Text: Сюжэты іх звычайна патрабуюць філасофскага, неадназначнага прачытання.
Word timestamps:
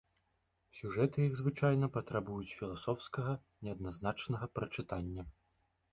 Сюжэты 0.77 1.17
іх 1.25 1.33
звычайна 1.41 1.89
патрабуюць 1.99 2.53
філасофскага, 2.59 3.35
неадназначнага 3.69 4.45
прачытання. 4.61 5.23